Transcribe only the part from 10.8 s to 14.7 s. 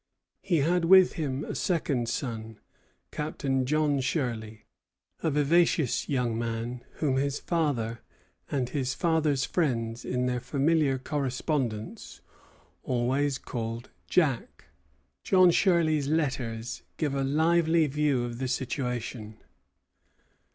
correspondence always called "Jack."